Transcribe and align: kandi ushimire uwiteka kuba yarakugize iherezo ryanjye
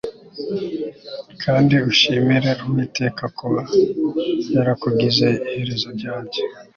kandi 1.43 1.75
ushimire 1.89 2.51
uwiteka 2.65 3.23
kuba 3.37 3.61
yarakugize 4.53 5.27
iherezo 5.49 5.89
ryanjye 5.97 6.39